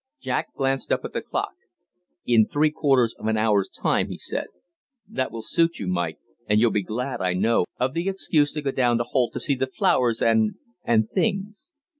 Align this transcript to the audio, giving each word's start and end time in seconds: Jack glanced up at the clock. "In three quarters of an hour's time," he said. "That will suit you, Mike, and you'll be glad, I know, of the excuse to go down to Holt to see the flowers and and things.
Jack 0.19 0.55
glanced 0.55 0.91
up 0.91 1.05
at 1.05 1.13
the 1.13 1.21
clock. 1.21 1.53
"In 2.25 2.47
three 2.47 2.71
quarters 2.71 3.13
of 3.19 3.27
an 3.27 3.37
hour's 3.37 3.69
time," 3.69 4.07
he 4.07 4.17
said. 4.17 4.47
"That 5.07 5.31
will 5.31 5.43
suit 5.43 5.77
you, 5.77 5.85
Mike, 5.87 6.17
and 6.47 6.59
you'll 6.59 6.71
be 6.71 6.81
glad, 6.81 7.21
I 7.21 7.33
know, 7.35 7.65
of 7.79 7.93
the 7.93 8.09
excuse 8.09 8.51
to 8.53 8.63
go 8.63 8.71
down 8.71 8.97
to 8.97 9.03
Holt 9.03 9.31
to 9.33 9.39
see 9.39 9.53
the 9.53 9.67
flowers 9.67 10.19
and 10.19 10.55
and 10.83 11.07
things. 11.11 11.69